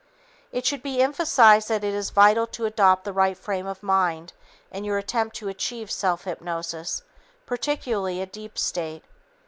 [0.51, 4.33] It should be emphasized that it is vital to adopt the right frame of mind
[4.71, 7.03] in your attempt to achieve self hypnosis,
[7.45, 9.03] particularly a deep state.